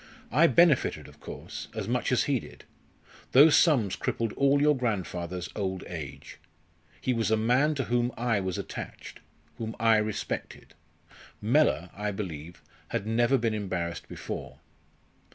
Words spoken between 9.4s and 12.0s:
whom I respected. Mellor,